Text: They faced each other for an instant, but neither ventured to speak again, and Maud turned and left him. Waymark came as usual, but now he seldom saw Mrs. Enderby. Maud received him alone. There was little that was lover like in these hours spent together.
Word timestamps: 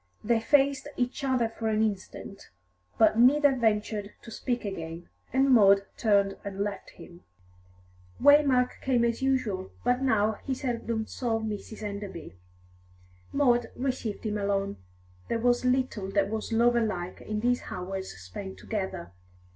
They 0.23 0.39
faced 0.39 0.87
each 0.97 1.23
other 1.23 1.47
for 1.47 1.67
an 1.67 1.83
instant, 1.83 2.49
but 2.97 3.19
neither 3.19 3.55
ventured 3.55 4.13
to 4.23 4.31
speak 4.31 4.65
again, 4.65 5.09
and 5.31 5.51
Maud 5.51 5.85
turned 5.95 6.37
and 6.43 6.59
left 6.61 6.89
him. 6.97 7.23
Waymark 8.19 8.81
came 8.81 9.05
as 9.05 9.21
usual, 9.21 9.69
but 9.83 10.01
now 10.01 10.39
he 10.43 10.55
seldom 10.55 11.05
saw 11.05 11.39
Mrs. 11.39 11.83
Enderby. 11.83 12.33
Maud 13.31 13.67
received 13.75 14.25
him 14.25 14.39
alone. 14.39 14.77
There 15.27 15.37
was 15.37 15.63
little 15.65 16.09
that 16.13 16.31
was 16.31 16.51
lover 16.51 16.81
like 16.83 17.21
in 17.21 17.41
these 17.41 17.61
hours 17.69 18.11
spent 18.11 18.57
together. 18.57 19.11